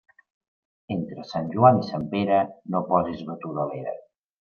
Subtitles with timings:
[0.95, 2.43] Entre Sant Joan i Sant Pere,
[2.77, 3.99] no posis batuda a l'era.